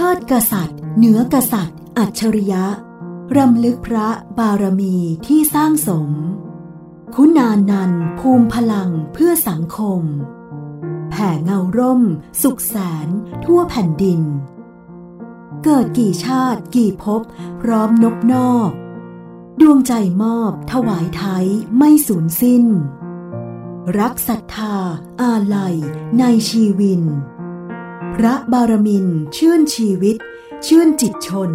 [0.00, 2.64] ชิดกษัตริย์ เหนือกษัตริย์ อัจฉริยะ
[3.36, 6.10] รำลึกพระบารมีที่สร้างสม
[7.14, 10.02] คุณานันภูมิพลังเพื่อสังคม
[11.10, 12.02] แผ่เงาร่ม
[12.42, 12.76] สุขแส
[13.06, 13.08] น
[13.44, 14.20] ทั่วแผ่นดิน
[15.64, 17.22] เกิดกี่ชาติกี่ภพ
[17.60, 18.70] พร้อมนบนอบ
[19.60, 19.92] ดวงใจ
[20.22, 21.46] มอบถวายไทย
[21.76, 22.64] ไม่สูญสิ้น
[23.98, 24.76] รักศรัทธา
[25.22, 25.76] อาลัย
[26.18, 27.04] ในชีวิน
[28.24, 29.06] ระบารมิน
[29.36, 30.16] ชื่นชีวิต
[30.66, 31.50] ชื่นจิตชน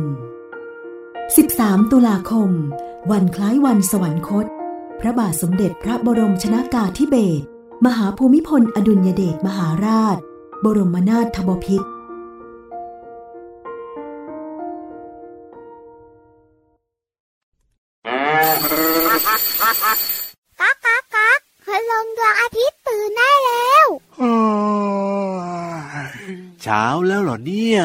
[1.13, 2.51] 13 ตุลาคม
[3.11, 4.45] วันคล้ายวันสวรรคต
[4.99, 7.45] พระบาทสมเด็จพระบรมชนากาธิเบศร
[7.85, 10.17] มหาภูมิพลอดุลยเดชมหาราช
[10.63, 11.87] บรมนาถบพิตร
[26.67, 27.81] เช้าแล้วเหรอเนี่ย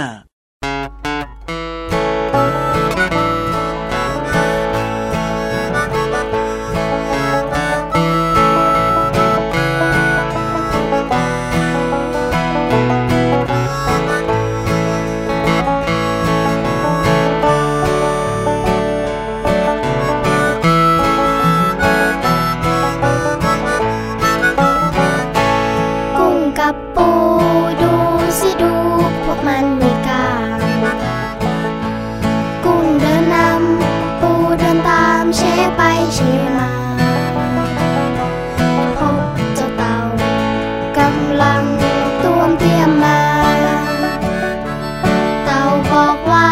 [46.01, 46.49] บอกว่า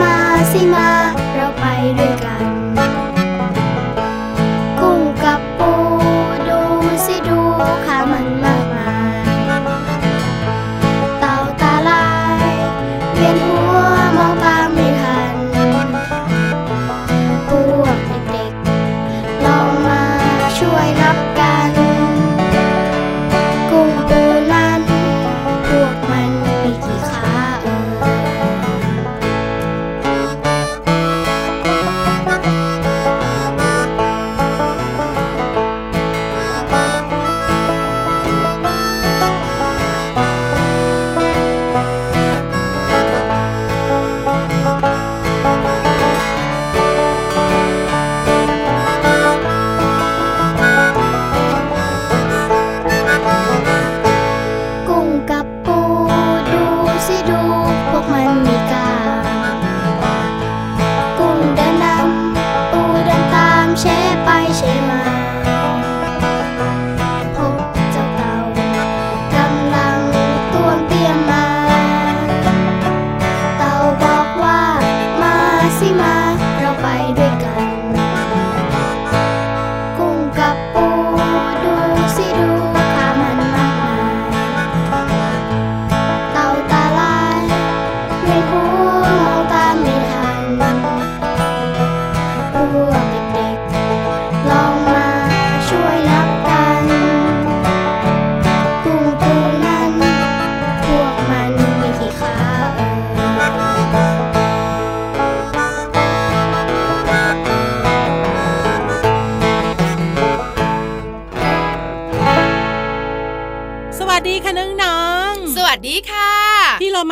[0.00, 0.16] มา
[0.52, 0.99] สิมา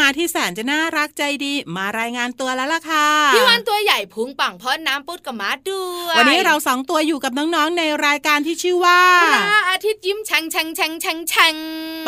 [0.00, 11.54] มาที่แสนจะน่ารักใจดี มารายงานตัวแล้วล่ะค่ะพี่วันตัวใหญ่พุงป่องพ่นน้ำปุดกับมาด้วยวันนี้เราสองตัวอยู่กับน้องๆในรายการที่ชื่อว่าพระอาทิตย์ยิ้มแฉ่งแฉ่งแฉ่งแฉ่งแฉ่ง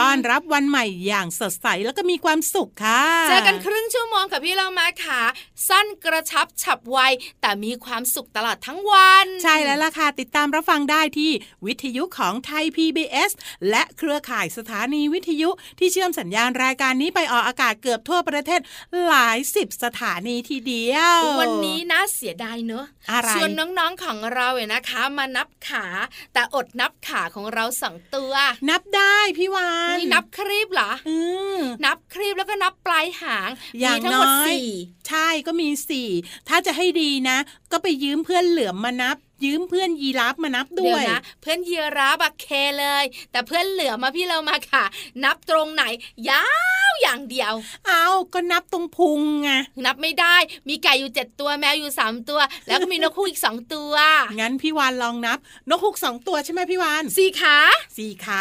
[0.00, 5.20] ต้อนรับวันใหม่อย่างสดใสแล้วก็มีความสุขค่ะเจอกันครึ่งชั่วโมงกับพี่เรามาค่ะ
[5.68, 6.98] สั้นกระชับฉับไว
[7.40, 11.30] แต่มีความสุขตลอดทั้งวัน ใช่แล้วล่ะค่ะติดตามรับฟังได้ที่
[11.66, 13.30] วิทยุของไทย PBS
[13.70, 18.60] และเครือข่ายสถานีวิทยุที่เชื่อมสัญญาณรายการนี้ไปออกอากาศเกือบทั่วประเทศ
[19.06, 25.86] หลายสิบสถานีทีเดียว วันนี้น่าเสียดายเนอะอะไรชวนน้องๆของเราเนี่ยนะคะ มานับขา
[26.32, 28.34] แต่อดนับขาของเราสองตัว
[28.70, 31.16] นับได้พี่วานนี่นับครีบเหรออื
[31.56, 33.50] มนับครีบแล้วก็นับปลายหาง
[33.80, 34.68] อย่างมีทั้งหมดน้อยสี่
[35.08, 36.08] ใช่ก็มีสี่
[36.48, 37.38] ถ้าจะให้ดีนะ
[37.72, 42.46] ก็ไปยืมเพื่อนเหลือมมานับยืมเพื่อนยีราฟมานับด้เดี๋วยนะเพื่อนเยียราบักเค
[42.80, 44.84] เลย แต่เพื่อนเหลือมาพี่เรามาค่ะ
[45.24, 45.84] นับตรงไหน
[46.28, 46.44] ยา
[46.90, 47.52] วอย่างเดียว
[47.86, 49.50] เอาก็นับตรงพุงไง
[49.86, 50.36] นับไม่ได้
[50.68, 53.94] มีไก่อยู่เจ็ดตัวแมวอยู่สามตัว แล้วก็มีนกคู่อีกสองตัว
[54.40, 55.38] งั้นพี่วานลองนับ
[55.70, 57.56] นกฮูกสองตัวใช่ไหมพี่วานสี่ขา
[57.98, 58.40] สี่ขา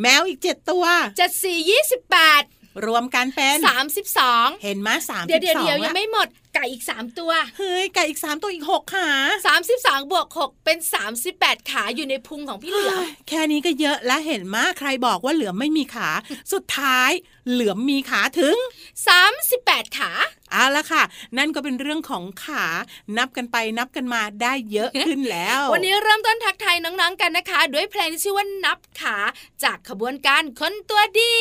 [0.00, 0.84] แมวอีกเจ็ดตัว
[1.16, 2.42] เจ็ดสี่ยี่สิบแปด
[2.86, 3.58] รวมกันเป็น
[4.10, 9.10] 32เห็นไหมสามเดี๋ยวเดี๋ยวเดี๋ยวยังไม่หมดไก่อีก3ตัว เฮ้ย ไก่อีกสามตัวอีกหกขา
[9.60, 10.78] 32บวก6เป็น
[11.24, 16.10] 38ขาอยู่ในพุงของพี่เหลือมแค่นี้ก็เยอะและเห็นมาใครบอกว่าเหลือมไม่มีขา
[16.52, 17.10] สุดท้าย
[17.50, 18.56] เหลือมมีขาถึง
[19.26, 20.10] 38 ขา
[20.52, 21.02] เอาละค่ะ
[21.38, 22.66] นั่นก็เป็นเรื่องของขา
[23.16, 29.16] นับกันไปนับกันมาได้เยอะขึ้นแล้ว วันนี้เริ่มต้นทักทายน้องๆกันนะคะ ด้วยเพลงที่ชื่อว่านับขา
[29.64, 31.36] จากขบวนการคนตัวดี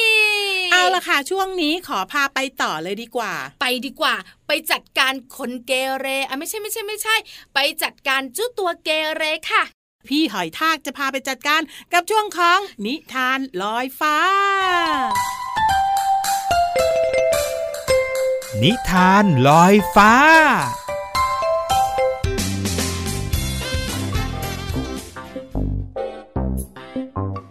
[0.71, 4.15] เอาละค่ะ ช่วงนี้ขอพาไปต่อเลยดีกว่า ไปดีกว่า
[4.47, 7.15] ไปจัดการคนเกเรอะไม่ใช่ไม่ใช่ไม่ใช่
[7.53, 9.63] ไปจัดการเจ้าตัวเกเรค่ะ
[10.07, 11.61] พี่หอยทากจะพาไปจัดการ
[11.93, 14.17] กับช่วงของนิทานลอยฟ้า
[18.63, 20.13] นิทานลอยฟ้า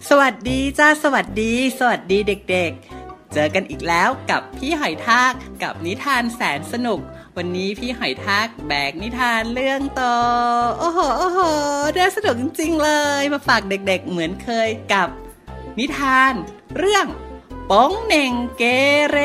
[0.09, 7.01] สวัสดีจ้าสวัสดี สวัสดีเด็กๆ เจอกันอีกแล้วกับพี่หอยทากกับนิทานแสนสนุก
[7.37, 10.15] วันนี้พี่หอยทากแบกนิทานเรื่องโตอ
[10.79, 11.41] โอ้โหโอ้โห
[11.97, 12.91] น่าสนุกจริงๆเล
[13.21, 15.09] ย มาฝากเด็กๆเหมือนเคยกับ
[15.79, 16.33] นิทาน
[16.77, 17.07] เรื่อง
[17.71, 18.63] ป้องเหน่งเก
[19.11, 19.19] เร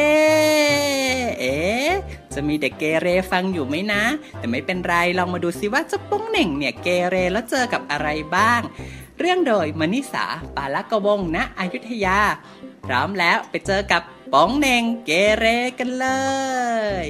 [2.33, 4.03] จะมีเด็กเกเรฟังอยู่ไหมนะ
[4.37, 8.61] แต่ไม่เป็นไรลองมาดูซิว่าเจ้าป้องเหน่งเนี่ยเกเรแล้วเจอกับอะไรบ้าง
[9.19, 12.19] เรื่องโดยมณิสาปาลกวงศ์ณอยุธยา
[12.85, 14.01] พร้อมแล้วไปเจอกับ
[14.33, 15.45] ป้องเหน่งเกเร
[15.79, 16.07] กันเล
[17.03, 17.05] ย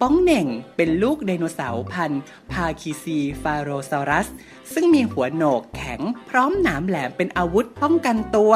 [0.00, 0.46] ป้องเหน่ง
[0.76, 2.22] เป็นลูกไดโนเสาร์พันธุ์
[2.52, 4.28] พาคีซีฟาโรซอรัส
[4.72, 6.00] ซึ่งมีหัวโหนกแข็ง
[6.30, 8.52] พร้อมหนามแหลมเป็นอาวุธป้องกันตัว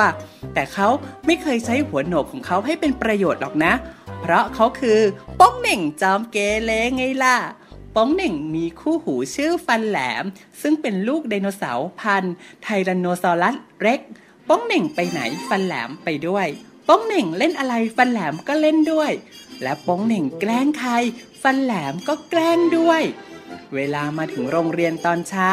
[0.54, 0.88] แต่เขา
[1.26, 5.00] ไม่เคยใช้หัวโหนกของเขาให้เป็นประโยชน์หรอกนะเเพราะเขาคือ
[5.40, 7.36] ป้องเหน่งจอมเกเรไงล่ะ
[7.96, 10.24] ป้องเหน่งมีคู่หูชื่อฟันแหลม
[10.60, 14.00] ซึ่งเป็นลูกไดโนเสาร์พันธุ์ไทแรนโนซอรัสเร็ก
[14.48, 16.46] ป้องเหน่งไปไหนฟันแหลมไปด้วย
[16.88, 19.12] ป้องเหน่งเล่นอะไรฟันแหลมก็เล่นด้วย
[19.62, 20.92] และป้องเหน่งแกล้งใคร
[21.42, 23.02] ฟันแหลมก็แกล้งด้วย
[23.74, 25.50] เวลามาถึงโรงเรียนตอนเช้า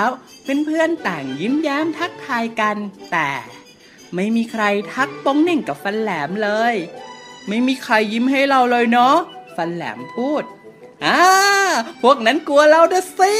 [0.65, 2.77] เพื่อนๆต่างยิ้มแย้มทักทายกัน
[3.11, 3.29] แต่
[4.15, 4.63] ไม่มีใคร
[4.93, 6.75] ทักป้องเหน่งกับฟันแหลมเลย
[7.47, 9.15] ไม่มีใครยิ้มให้เราเลยเนาะ
[9.55, 10.43] ฟันแหลมพูด
[11.05, 11.19] อ่า
[12.01, 13.35] พวกนั้นกลัวเราเด้อสิ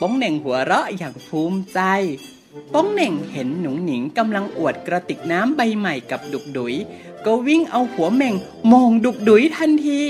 [0.00, 1.80] ป้องเหน่งหัวเราะอย่างภูมิใจ
[2.74, 6.74] ป้องเหน่งเห็นหนุ่งหนิงกำลังอวดกระติกน้ำใบใหม่กับดุกดุย
[7.26, 8.34] ก็วิ่งเอาหัวเหม่ง
[8.68, 10.00] โมงดุกดุยทันที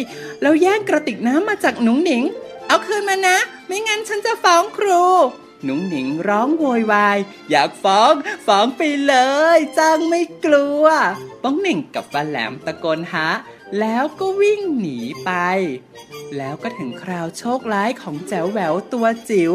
[0.43, 2.23] แล้วแย่งกระติกน้ำมาจากหนุ่งหนิง
[2.67, 3.37] เอาคืนมานะ
[3.67, 5.03] ไม่งั้นฉันจะฟ้องครู
[5.65, 7.19] หนุ่งหนิงร้องโวยวาย
[7.51, 8.13] อยากฟ้อง
[8.47, 9.15] ฟ้องไปเล
[9.57, 10.85] ยจังไม่กลัว
[11.43, 13.27] ป้องหน่งกับฟันแหลมตะโกนหา
[13.81, 15.31] แล้วก็วิ่งหนีไป
[16.37, 19.53] แล้วก็ถึงคราวโชคร้ายของแจ๋วแหววตัวจิ๋ว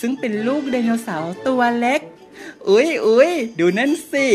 [0.00, 2.00] ซึ่งเป็นลูกไดโนเสาร์ตัวเล็ก
[2.68, 4.28] อุ๊ยอุ๊ยดูนั่นสิ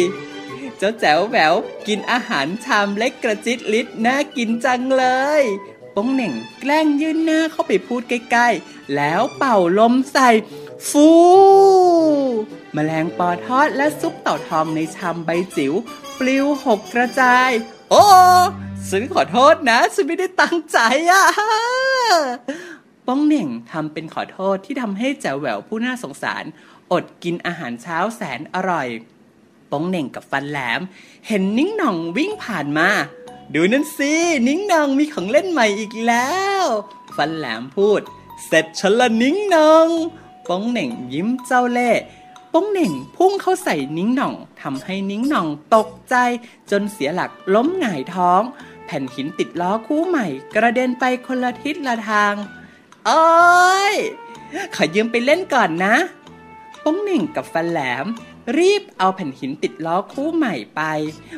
[0.77, 1.53] เจ้าแจ๋วแหวว
[1.87, 5.05] กินอาหารชามเล็กกระจิตลิดน่ากินจังเล
[5.41, 5.43] ย
[5.95, 10.29] ป้องเหน่งแกล้งยื่นหน้าเข้าไปพูดใกล้ๆ แล้วเป่าลมใส่
[10.89, 11.09] ฟู
[12.75, 15.73] มแมลงปอทอดและซุปเต่าทองในชามใบจิ๋ว
[16.19, 17.49] ปลิวหกกระจาย
[17.89, 18.03] โอ้
[18.89, 20.77] ฉันขอโทษนะฉันไม่ได้ตั้งใจ
[21.11, 21.25] อะ
[23.07, 26.43] ป้องเหน่งทำเป็นขอโทษที่ทำให้แจ๋วแหววผู้น่าสงสาร
[26.91, 28.87] อดกินอาหารเช้าแสนอร่อย
[29.71, 30.81] ป้องเหน่งกับฟันแหลม
[31.27, 32.89] เห็นนิ้งหน่องวิ่งผ่านมา
[33.53, 34.13] ดูนั่นสิ
[34.47, 36.63] นิ้งหน่องมีของเล่นใหม่อีกแล้ว
[37.15, 38.01] ฟันแหลมพูด
[38.45, 39.87] เสร็จฉันละนิ้งหน่อง
[40.49, 42.01] ป้องเหน่งยิ้มเจ้าเล่ห์
[42.53, 46.15] ป้องเหน่งพุ่งเข้าใส่นิ้งหน่องทำให้นิ้งหน่องตกใจ
[46.71, 48.41] จนเสียหลักล้มหงายท้อง
[48.85, 52.33] แผ่นหินติดล้อคู่ใหม่ กระเด็นไปคนละทิศละทาง
[53.05, 53.23] โอ้
[53.93, 53.95] ย
[54.75, 55.95] ขอยืมไปเล่นก่อนนะ
[56.83, 58.05] ป้องเหน่งกับฟันแหลม
[58.57, 60.81] รีบเอาแผ่นหินติดล้อคู่ใหม่ไป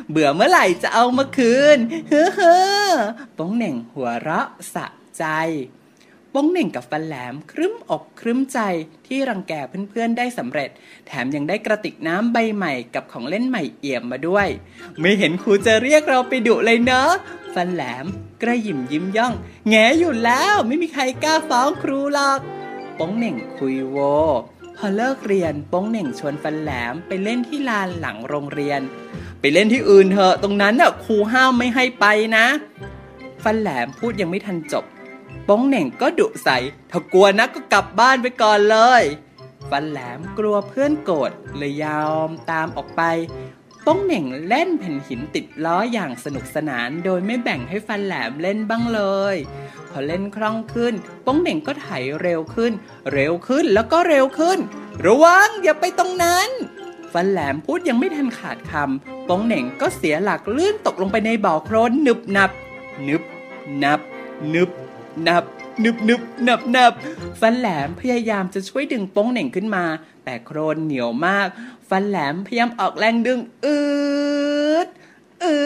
[0.08, 2.58] เบื่อเมื่อไหร่จะเอามาคืน เฮ้อเฮ้
[2.88, 2.92] อ
[3.38, 4.86] ป้องเหน่งหัวเราะสะ
[5.18, 5.24] ใจ
[6.34, 8.58] ป้งเหน่งกับฟันแหลมครึ้มอกครึ้มใจ
[9.06, 9.52] ที่รังแก
[9.90, 10.70] เพื่อนๆได้สำเร็จ
[11.06, 14.48] แถมยังได้กระติกน้ำใบใหม่กับของเล่นใหม่เอี่ยมมาด้วย
[15.00, 17.10] ไม่เห็นครูจะเรียกเราไปดุเลยเนอะ
[17.54, 18.06] ฟันแหลม
[18.42, 19.34] กระหยิมยิ้มย่อง
[19.68, 22.40] แงอยู่แล้วไม่มีใครกล้าฟ้องครูหรอก
[22.98, 23.96] ป้งเหน่งคุยโว
[24.76, 28.80] พอเลิกเรียนป้งเหน่งชวนฟันแหลมไปเล่นที่ลานหลังโรงเรียน
[29.40, 32.46] ไปเล่นที่อื่นเถอะตรงนั้นน่ะครูห้ามไม่ให้ไปนะ
[33.44, 34.84] ฟันแหลมพูดยังไม่ทันจบ
[35.48, 36.48] ป้องเหน่งก็ดุใส
[36.90, 39.02] ถ้ากลัวนักก็กลับบ้านไปก่อนเลย
[39.70, 43.02] ฟันแหลมกลัวเพื่อนโกรธเลยยอมตามออกไป
[43.86, 49.00] ป้องเหน่งเล่นแผ่นหินติดล้ออย่างสนุกสนาน โดยไม่แบ่งให้ฟันแหลมเล่นบ้างเล
[49.34, 49.36] ย
[49.90, 50.94] พอเล่นคล่องขึ้น
[51.26, 51.88] ป้องเหน่งก็ไถ
[52.22, 52.72] เร็วขึ้น
[53.12, 54.58] เร็วขึ้นแล้วก็เร็วขึ้น
[55.04, 56.48] ระวังอย่าไปตรงนั้น
[57.12, 62.50] ฟันแหลมพูดยังไม่ทันขาดคำป้องเหน่งก็เสียหลักลื่นตกลงไปในบ่อโคลนหนึบหนับ
[63.08, 63.22] นึบ
[63.82, 64.00] นับ
[64.54, 64.70] นึบ
[65.28, 65.44] นับ
[65.84, 66.92] นึบนึบนับนับ
[67.40, 69.84] ฟันแหลมพยายามจะช่วยดึงโป้งเหน่งขึ้นมา
[70.24, 71.46] แต่โครนเหนียวมาก
[71.88, 73.78] ฟันแหลมพยายามออกแรงดึงอื
[74.86, 74.88] ด
[75.44, 75.58] อื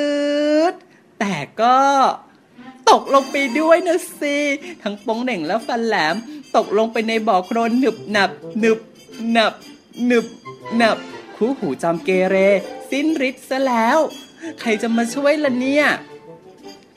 [0.72, 0.74] ด
[1.20, 1.78] แต่ก็
[2.90, 4.38] ตกลงไปด้วยนะสิ
[4.82, 6.14] ทั้งโป้งเหน่งและฟันแหลม
[6.56, 8.78] ตกลงไปในบ่อโครนหนึบหนับหนึบ
[9.32, 9.52] หนับ
[10.06, 10.26] หนึบ
[10.76, 10.96] หนับ
[11.36, 12.36] คู่หูจอมเกเร
[12.90, 13.98] สิ้นฤทธิ์ซะแล้ว
[14.60, 15.84] ใครจะมาช่วยล่ะเนี่ย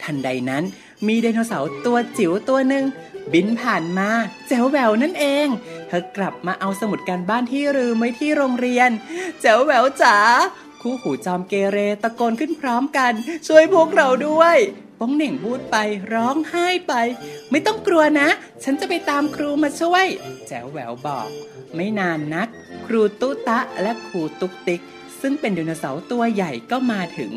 [0.01, 0.63] ทันใดนั้น
[1.07, 2.85] มีไดโนเสาร์ตัวจิ๋วตัวหนึ่ง
[3.33, 4.09] บินผ่านมา
[4.47, 5.47] แจ๋วแหววนั่นเอง
[5.87, 8.89] เธอกลับมาเอาสมุดการบ้านที่ลืมไว้ที่โรงเรียน
[9.41, 10.17] แจ๋วแหววจ๋า
[10.81, 13.13] คู่หูจอมเกเรตะโกนขึ้นพร้อมกัน
[13.47, 14.57] ช่วยพวกเราด้วย
[14.99, 15.77] ป้องเหน่งพูดไป
[16.13, 16.93] ร้องไห้ไป
[17.51, 18.29] ไม่ต้องกลัวนะ
[18.63, 20.05] ฉันจะไปตามครูมาช่วย
[20.47, 21.27] แจ๋วแหววบอก
[21.75, 22.47] ไม่นานนัก
[22.85, 24.81] ครูตุ๊ตะและครูตุ๊กติ๊ก
[25.21, 27.31] ซึ่งเป็นไดโนเสาร์ตัวใหญ่ก็มาถึง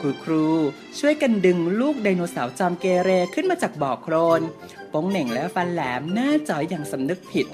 [0.00, 0.46] ครูครู
[0.98, 4.40] ช่วยกันดึงลูกไดโนเสาร์จอมเกเรขึ้นมาจากบ่อโครน
[4.92, 7.46] ป้องเหน่งและฟันแหลมหน้าจอยอย่างสำนึกผิด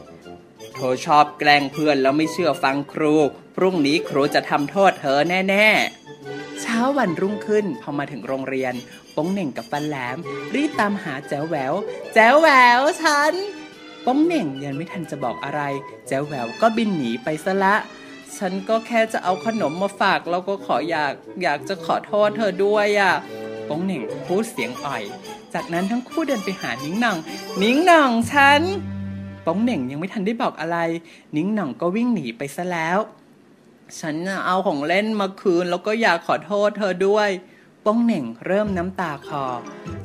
[0.74, 3.14] เธอชอบแกล้งเพื่อนแล้วไม่เชื่อฟังครู
[3.56, 5.68] พรุ่งนี้ครูจะทำโทษเธอแน่
[6.14, 8.74] ๆ เช้าวันรุ่งขึ้นพอมาถึงโรงเรียน
[9.16, 10.16] ป้องเหน่งกับฟันแหลม
[10.54, 11.74] รีบตามหาแจ๋วแหวว
[12.14, 12.48] แจ๋วแหว
[12.78, 13.34] วฉัน
[14.06, 15.60] ป้องเหน่งยังไม่ทันจะบอกอะไร
[16.08, 17.74] แจ๋วแหววก็บินหนีไปซะละ
[18.38, 21.12] ฉันก็แค่จะเอาขนมมาฝาก แล้วก็ขออยาก
[21.42, 23.14] อยากจะขอโทษเธอด้วยอะ่ะ
[23.68, 25.02] ป้องเหน่งพูดเสียงอ่อย
[25.54, 27.18] จากนั้นทั้งคู่เดินไปหานิ้งหน่อง
[27.62, 28.60] นิ้งหน่องฉัน
[29.46, 30.78] ป้องเหน่งยังไม่ทันได้บอกอะไร
[31.36, 32.98] นิ้งหน่องก็วิ่งหนีไปซะแล้ว
[34.00, 37.30] ฉันเอาของเล่นมาคืน แล้วก็อยากขอโทษเธอด้วย
[37.86, 39.44] ป้องเหน่งเริ่มน้ำตาคอ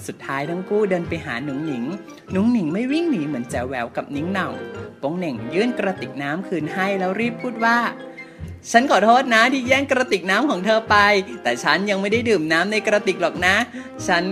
[0.08, 1.84] สุดท้ายทั้งคู่เดินไปหาหนุ่งหนิง
[2.32, 4.54] หนุ่งหนิงไม่วิ่งหนีเหมือนแจวแหววกับนิ้งหน่อง
[5.02, 7.78] ป้องเหน่งยื่นกระติกน้ำคืนให้แล้วรีบพูดว่า
[8.72, 10.96] ฉันขอโทษนะที่แย่งกระติกน้ำของเธอไป
[11.44, 13.56] แต่ฉันยังไม่ได้ดื่มน้ำในกระติกหรอกนะ
[14.08, 14.24] ฉัน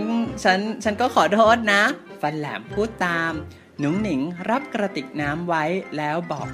[0.44, 1.82] ฉัน ฉันก็ขอโทษนะ
[2.22, 3.32] ฟันแหลมพูดตาม
[3.80, 5.64] หนุ่งหนิงรับกระติกน้ำไว้
[5.98, 6.48] แล้วบอก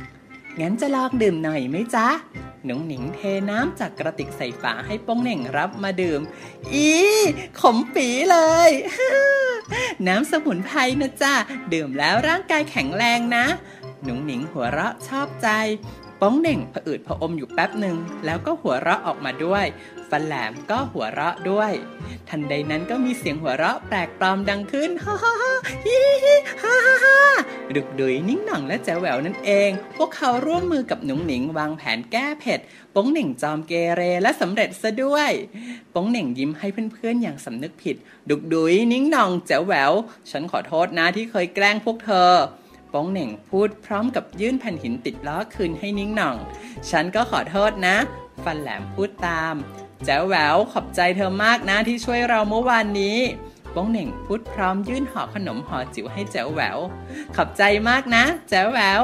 [0.59, 2.07] งั้นจะลองดื่มหน่อยไหมจ๊ะ
[2.65, 6.21] หนุ่งหนิงเทน้ำจากกระติกใส่ฝาให้ป้องเหน่งรับมาดื่ม
[6.73, 6.89] อี
[7.61, 8.37] ขมปีเล
[8.67, 8.69] ย
[10.07, 11.33] น้ำสมุนไพรนะจ๊ะ
[11.73, 13.45] ดื่มแล้วร่างกายแข็งแรงนะ
[14.03, 15.49] หนุ่งหนิงหัวเราะชอบใจ
[16.25, 19.65] ป้องเหน่งผะอืดผะอมอยู่แป๊บหนึ่งแล้วก็หัวเราะออกมาด้วย
[20.09, 21.71] ฟันแหลมก็หัวเราะด้วย
[22.29, 25.53] ทันใดนั้นก็มีเสียงหัวเราะแปลกปลอมดังขึ้นฮ่าฮ่าฮ่า
[25.85, 27.19] ฮิฮิฮ่าฮ่าฮ่า
[27.75, 32.59] ดุกดุยนิ่งหน่องและแจ๋วแหววนั่นเอง พวกเขาร่วมมือกับหนุ่งหนิงวางแผนแก้เผ็ด
[32.95, 35.31] ป้องเหน่งจอมเกเรและสำเร็จซะด้วย
[35.93, 37.95] ป้องเหน่งยิ้มให้เพื่อนๆอย่างสำนึกผิด
[38.29, 39.91] ดุกดุยนิ่งหน่องแจ๋วแหวว
[40.31, 42.31] ฉันขอโทษนะที่เคยแกล้งพวกเธอ
[42.93, 46.35] ป้องเหน่งพูดพร้อมกับยื่นแผ่นหินติดล้อคืนให้นิ้งหน่อง
[46.89, 47.95] ฉันก็ขอโทษนะ
[48.43, 49.53] ฟันแหลมพูดตาม
[50.05, 53.17] แจ๋วแหววขอบใจเธอมากนะที่ช่วยเราเมื่อวานนี้
[53.75, 56.77] ป้องเหน่งพูดพร้อมยื่นห่อขนมห่อจิ๋วให้แจ๋วแหวว
[57.35, 59.01] ขอบใจมากนะ แจ๋วแหวว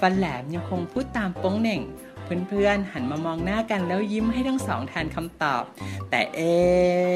[0.00, 1.80] ฟันแหลมยังคงพูดตามป้องเหน่ง
[2.24, 5.62] เพื่อนๆ หันมามองหน้ากันแล้วยิ้มให้ทั้งสองแทนคำตอบ
[6.10, 6.40] แต่เอ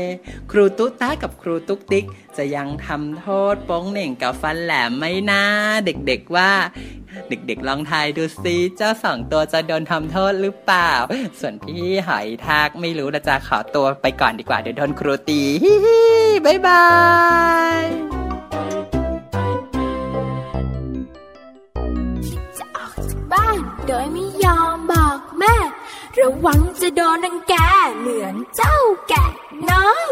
[0.05, 0.07] ะ
[0.51, 2.05] ครูตุ๊ต้ากับครูตุ๊กติ๊ก
[2.37, 5.43] จะยังทำโทษโป้งเหน่งกับฟันแหลมไหม่นะ
[5.85, 6.51] เด็กๆว่า
[7.29, 10.93] เด็กๆลองทายดูซิเจ้าสองตัวจะโดนทำโทษหรือเปล่า
[11.41, 16.01] ส่วนพี่หอยทากไม่รู้นะจะขอตัวไปก่อนดีกว่าเดี๋ยวโดนครูตีฮิฮิ
[16.45, 16.87] บ๊ายบา
[17.81, 17.85] ย
[23.33, 24.28] บ้านโดยไม่ยอมบอกแม่
[26.21, 27.55] ระวังจะโดนนังแก
[27.99, 29.27] เหมือนเจ้าแกะ
[29.71, 30.09] น้อย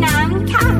[0.00, 0.79] 南看。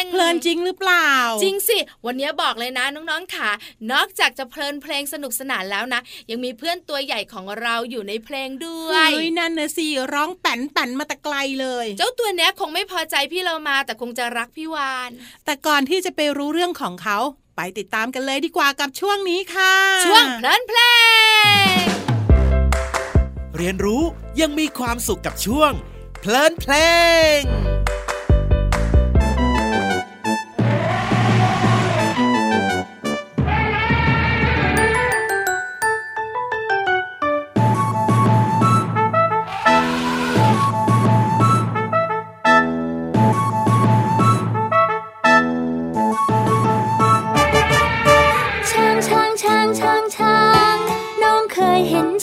[0.00, 1.10] ง เพลินจริงหรือเปล่า
[1.42, 3.50] จริงสิ วันนี้บอกเลยนะน้องๆค่ะ
[3.92, 6.00] นอกจากจะเพลินเพลงสนุกสนานแล้วนะ
[6.30, 15.10] ยังมีเพื่อนตัวใหญ่ของเราอยู่ในเพลงด้วยเฮ้ยนั่นนะสิร้องแป่นแป่นมาแต่ไกลเลย เจ้าตัวเนี้ยคงไม่พอใจพี่เรามา แต่คงจะรักพี่วาน
[15.44, 17.18] แต่ก่อนที่จะไปรู้เรื่องของเขา
[17.56, 19.74] ไปติดตามกันเลยดีกว่ากับช่วงนี้ค่ะ
[20.06, 20.80] ช่วงเพลินเพล
[21.74, 21.82] ง
[23.56, 24.02] เรียนรู้
[24.40, 25.72] ยังมีความสุขกับช่วง
[26.20, 26.74] เพลินเพล
[27.38, 27.79] ง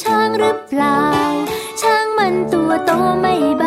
[0.08, 1.00] ช้างหรือเปล่า
[1.82, 2.92] ช้างมันตัวโต
[3.22, 3.64] ไม่เบ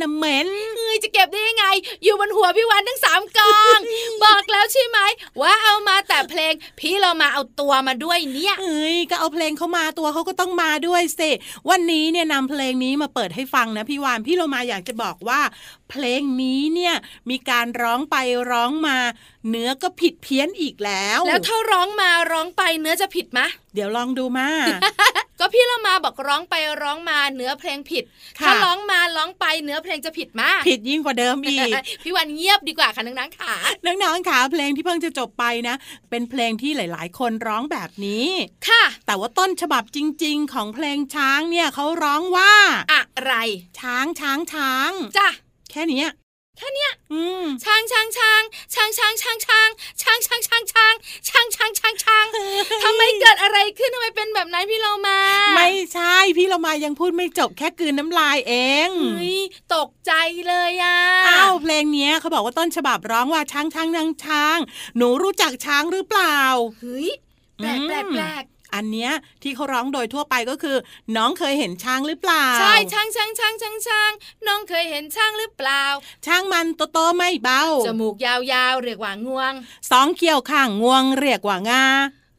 [0.00, 1.66] น่ะเหม็นเอ้ยจะเก็บได้ยังไง
[2.02, 3.78] อยู่บนหัวพี่วานทั้งสามกอง
[4.24, 4.98] บอกแล้วใช่ไหม
[5.40, 11.30] ว่าเอามาแต่เพลง พี่เรามาเอาตัวมาด้วยเนี่ยเอ้ยก็เอาเพลงเขามาตัวเขาก็ต้องมาด้วยสิ
[11.70, 15.40] วันนี้เนี่ยนำเพลงนี้มาเปิดให้ฟังนะพี่วานพี่โลมาอยากจะบอกว่า
[15.90, 16.94] เพลงนี้เนี่ย
[17.30, 18.16] มีการร้องไป
[18.50, 18.96] ร้องมา
[19.48, 24.48] เนื้อก็ผิดเพี้ยนอีกแล้ว แล้วถ้าร้องมาร้องไปเนื้อจะผิดมะเดี๋ยวลองดูมา
[25.40, 28.04] ก็พี่เรามาบอกร้องไปร้องมาเนื้อเพลงผิด
[28.40, 31.72] ค่ะถ้าร้องมาร้องไปเนื้อเพลงจะผิดมาก ผิดยิ่งกว่าเดิมอีก
[32.04, 33.54] พี่วันเงียบดีกว่าค่ะนังๆขา
[33.86, 35.74] น้องๆขาเพลงที่เพิ่งจะจบไปนะ
[36.10, 38.26] เป็นเพลงที่หลาย ๆ คนร้องแบบนี้
[38.68, 42.52] ค่ะ แต่ว่าต้นฉบับจริง ๆ ของเพลงช้างเนี่ยเขาร้องว่า
[42.92, 43.34] อะไร
[43.78, 45.28] ช้างช้างช้างจ้ะ
[45.70, 46.08] แค่เนี้ย
[46.60, 48.42] แค่เนี้ยอืมช้างช้างช้าง
[48.74, 49.62] ช้างช้างช้างช้าง
[50.02, 50.94] ช้างช้างช้าง
[51.28, 52.26] ช้างช้างช้างช้างช้าง
[52.84, 55.18] ทำไมเกิดอะไรขึ้นทำไมเป็นแบบนั้นพี่เรามา
[55.56, 58.54] ไม่ใช่พี่เรามายังพูดไม่จบแค่กลืนน้ำลายเอ
[58.88, 59.38] งเฮ้ย
[59.74, 60.12] ตกใจ
[60.48, 64.58] เลยอะอ้าวเพลงเนี้ยเขาบอกว่าต้นฉบับร้องว่าช้างช้างนางช้าง
[64.96, 66.40] หนูรู้จักช้างหรือเปล่า
[66.78, 67.08] เฮ้ย
[67.56, 70.76] แปลกแปลกแปลก อันเนี้ยที่เขาร้องโดยทั่วไปก็คือ
[71.16, 74.12] น้องเคยเห็นช้างหรือเปล่า ใช่ช้างช้างช้างช้างช้าง
[74.46, 75.84] น้องเคยเห็นช้างหรือเปล่า
[76.26, 79.52] ช้างมันโตๆไม่เบาจมูกยาวๆเรียกว่างวง
[79.90, 81.84] สองเขี้ยวข้างงวงเรียกว่างา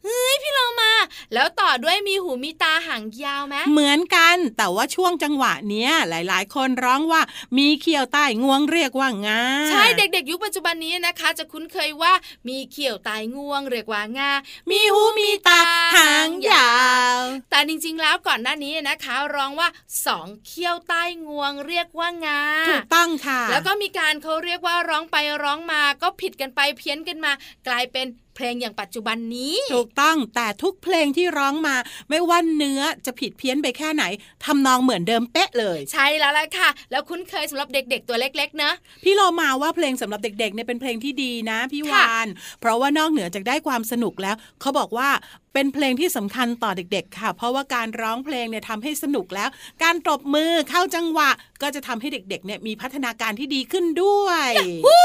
[0.05, 0.91] เฮ้ยพี่เรามา
[1.33, 7.21] แล้วต่อด้วยมีหูมีตาหางยาวไหมเหมือนกัน แต่ว่าช่วงจังหวะเนี้ย หลาย ๆ คนร้องว่า
[7.57, 12.13] มีเขี้ยวใต้งวงเรียกว่างา ใช่เด็ก ๆ ยุคปัจจุบันนี้นะคะ จะคุ้นเคยว่า
[12.47, 14.31] มีเขียวตายงวงเรียกว่างา
[14.71, 15.61] มีหูมีตา
[15.95, 16.71] หางยา
[17.17, 19.69] ว แต่จริง ๆ แล้วก่อนหน้านี้นะคะ ร้องว่า
[20.05, 27.31] สองเขี้ยวใต้งวงเรียกว่างา ถูกต้องค่ะ แล้วก็มีการเขาเรียกว่าร้องไปร้องมาก็ผิดกันไปเพี้ยนกันมา
[27.67, 31.75] กลายเป็นเพลงอย่างปัจจุบันนี้ ถูกต้องแต่ทุกเพลงที่ร้องมา
[32.09, 34.03] ไม่ว่าเนื้อจะผิดเพี้ยนไปแค่ไหน
[34.45, 42.27] ทำนองเหมือนเดิมเป๊ะเลย ใช่แล้วล่ะค่ะ แล้วคุ้นเคยสำหรับเด็ก ๆ ตัวเล็กๆเนอะพี่โลมาว่าเพลงสำหรับเด็กๆเนี่ยเป็นเพลงที่ดีนะพี่วาน
[42.61, 45.09] เพราะว่านอกเหนือจากได้ความสนุกแล้วเขาบอกว่า
[45.53, 49.49] เป็นเพลงที่สำคัญต่อเด็ก ๆ ค่ะ เพราะว่าการร้องเพลงเนี่ยทำให้สนุกแล้ว
[49.83, 51.29] การตบมือเข้าจังหวะ
[51.61, 54.49] ก็จะทำให้เด็กๆเนี่ยมีพัฒนาการที่ดีขึ้นด้วย
[54.85, 55.03] วู้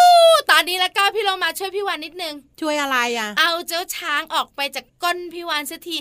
[0.50, 5.96] ตอนนี้แล้วก็พี่เรามาช่วยพี่วานนิดนึง ช่วยอะไรอะ เอาเจ้าช้างออกไปจากก้นพี่วานสักที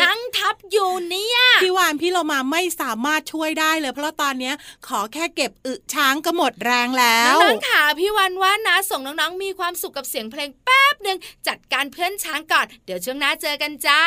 [0.00, 4.54] นั่งทับอยู่เนี่ยพี่วานพี่โลมาไม่สามารถช่วยได้เลย เพราะตอนเนี้ย
[4.88, 14.04] ขอแค่เก็บอึช้างก็หมดแรงแล้วน้องๆค่ะพี่วันว่านะส่งน้องๆมีความสุขกับเสียงเพลงแป๊บหนึ่งจัดการเพื่อนช้างก่อน เดี๋ยวช่วงหน้าเจอกันจ้า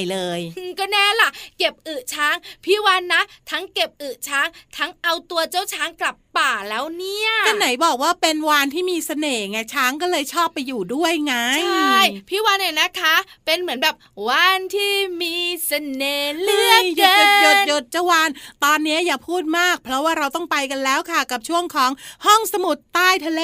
[0.00, 11.34] ไม่เหนื่อยเลยอืมก็แน่ล่ะ เก็บอึช้าง พี่วันนะ ทั้งเก็บอึช้าง ทั้งเอาตัวเจ้าช้างกลับป่าแล้วเนี่ยก็ไหนบอกว่าเป็นวานที่มีเสน่ห์ไงช้างก็เลยชอบไปอยู่ด้วยไง
[11.64, 13.94] ใช่พี่วันเนี่ยนะคะ เป็นเหมือนแบบ
[14.28, 15.36] วานที่มี
[15.66, 18.28] เสน่ห์เหลืเลืออเกิหยุดหยุดนหยุดเจ้าวาน
[18.64, 21.90] ตอนนี้อย่าพูดมาก เพราะว่าเราต้องไปกันแล้วค่ะกับช่วงของ
[22.26, 23.42] ห้องสมุดใต้ทะเล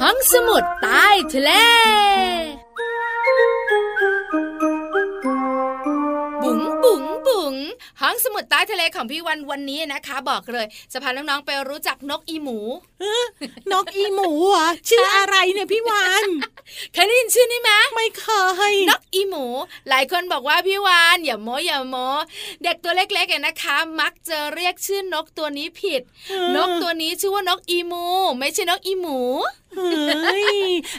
[0.00, 1.50] ห้องสมุดใต้ทะเล
[6.42, 7.54] บุ๋งบุ๋งบุ๋ง
[8.00, 12.58] ห้องสมุดใต้ทะเลของพี่วันวันนี้นะคะ บอกเลยจะพาน้องๆไปรู้จักนกอีหมู
[13.72, 16.24] นกอีหมูเหรอชื่ออะไรเนี่ยพี่วาน
[16.92, 18.26] เคยได้ยินชื่อนี้ไหมไม่เค
[18.70, 19.46] ยนกอีหมู
[19.88, 21.96] หลายคนบอกว่าพี่วานอย่าโมอย่าโม
[22.62, 26.02] เด็กตัวเล็กๆเนี่ยนะคะ มักจะเรียกชื่อนกตัวนี้ผิด
[26.56, 28.04] นกตัวนี้ชื่อว่านกอีหมู
[28.38, 29.18] ไม่ใช่นกอีหมู
[29.76, 30.48] เฮ้ย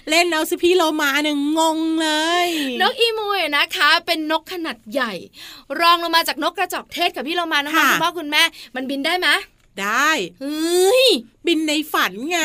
[0.10, 2.10] เล่นเอาสิพี่โลมาหนึ่งงงเล
[2.46, 2.50] ย
[2.82, 5.14] นกอีมูเนี่ยนะคะ เป็นนกขนาดใหญ่
[5.80, 8.44] รองลงมาจากนกกระจอกเทศกับพี่เรามานะคะค่ะคุณพ่อคุณแม่
[8.76, 9.30] มันบินได้ไหม
[9.82, 11.06] ได้เฮ้ย
[11.48, 12.42] บินในฝันไง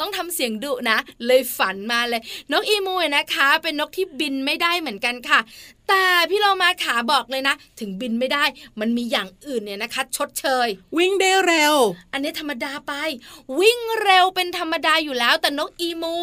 [0.00, 5.40] ต้องทำเสียงดุนะ เลยฝันมาเลย นกอีมูเนี่ยนะคะ เป็นนกที่บินไม่ได้เหมือนกันค่ะ
[5.88, 8.44] แต่พี่เรามาขาบอกเลยนะ ถึงบินไม่ได้
[8.80, 11.74] มันมีอย่างอื่นเนี่ยนะคะ ชดเชย วิ่งได้เร็ว
[12.12, 12.92] อันนี้ธรรมดาไป
[13.60, 16.16] วิ่งเร็วเป็นธรรมดาอยู่แล้วแต่นกอีมู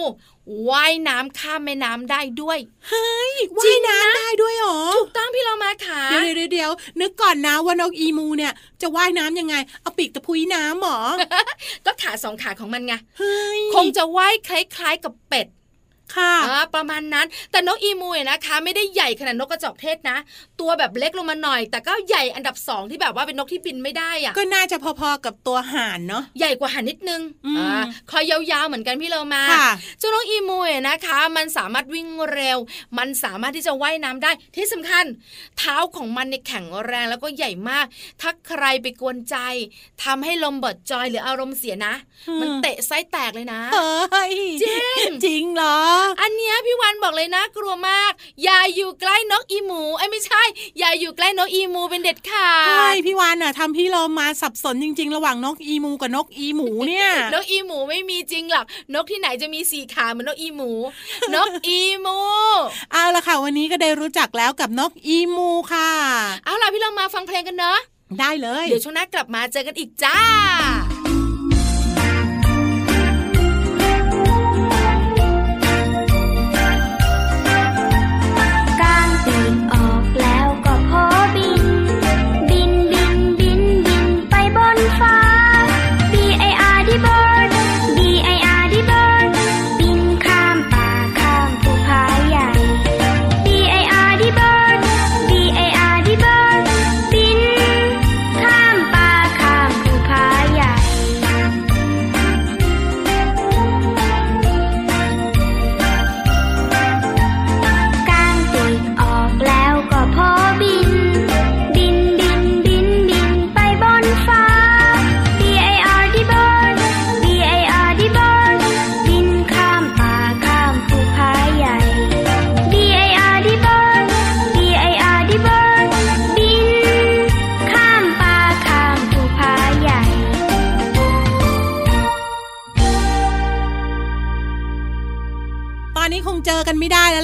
[0.70, 11.00] ว่ายน้ำข้ามแม่น้ำได้ด้วย เฮ้ยจริว่ายงนะน้ำได้ด้วยเหรอ ถูกต้องพี่เรามาขาเดี๋ยวเดี๋ยวเดี๋ยวนึกก่อนนะว่านกอีมูเนี่ยจะว่ายน้ำยังไง เอาปีกตะพุยน้ำเหรอ
[11.86, 15.48] ก็ขาสองขาของมันไง เฮ้ย คงจะว่ายคล้ายๆกับเป็ด
[16.16, 20.18] ค่ะอ่าประมาณนั้น แต่นกอีมูเนี่ยนะคะ ไม่ได้ใหญ่ขนาดนกกระจอกเทศนะ
[20.60, 29.70] ตัวแบบเล็กลงมาหน่อย แต่ก็ใหญ่อันดับสองที่แบบว่าเป็นนกที่บินไม่ได้อะก็น่าจะพอๆกับตัวห่านเนาะใหญ่กว่าหันนิดนึงอืมอ่าคอยยาวๆเหมือนกันพี่เรามาค่ะ
[30.00, 32.58] เจ้านกอีมูเนี่ยนะคะ มันสามารถวิ่งเร็ว
[32.98, 35.06] มันสามารถที่จะว่ายน้ำได้ที่สำคัญ
[35.58, 37.86] เท้าของมันเนี่ยแข็งแรงแล้วก็ใหญ่มาก
[38.22, 39.36] ถ้าใครไปกวนใจ
[40.04, 41.94] ทำให้ลมเบิดจอยหรืออารมณ์เสียนะ
[42.42, 45.80] มันเตะไส้แตกเลยนะเฮ้ยจริงจริงเหรอ
[46.22, 48.12] อันเนี้ยพี่วันบอกเลยนะกลัวมาก
[48.44, 50.44] อย่าอยู่ใกล้นกอีหมูไอ้ยไม่ใช่
[50.80, 60.72] อย่าอยู่ใกล้นกอีหมูเป็นเด็ดขาใช่ดพี่วานน่ะทำพี่เรามาสับสนจริง ๆ ระหว่างนกอีมูกับนกอีหมูเนี่ยนกอีหมูไม่มีจริงหรอกนกที่ไหนจะมีสี่ขาเหมือนนกอีหมู
[61.36, 62.18] นกอีหมู
[62.92, 65.92] เอาละค่ะวันนี้ก็ได้รู้จักแล้วกับนกอีมูค่ะ
[66.46, 67.80] เอาล่ะพี่เรามาฟังเพลงกันเนอะ
[68.20, 70.18] ได้เลย เดี๋ยวช่วงหน้ากลับมาเจอกันอีกจ้า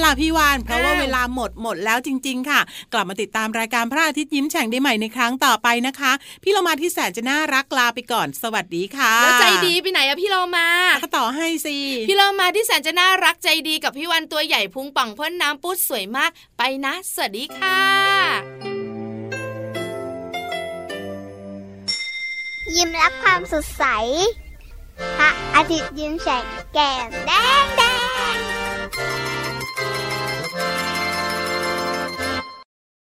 [0.06, 2.60] ล้วล่ะพี่วาน เพราะว่าเวลาหมดหมดแล้วจริง ๆ ค่ะ
[2.92, 10.68] กลับมาติดตามรายการพระอาทิตย์ยิ้มแฉ่งได้ใหม่ในครั้งต่อไปนะคะ พี่เรามาที่แสนจะน่ารักลาไปก่อน สวัสดีค่ะ แล้วใจดีไปไหนอะพี่เรามา
[11.02, 11.76] ก็ต่อให้สิ
[12.08, 17.80] พี่เรามาที่แสนจะน่ารักใจดีกับพี่วันตัวใหญ่พุงป่องพ่นน้ำปุดสวยมากไปนะ สวัสดีค่ะ
[22.76, 23.84] ยิ้มรับความสดใส
[25.18, 27.30] พระอาทิตย์ยิ้มแฉกแก้มแด
[27.64, 27.82] งแด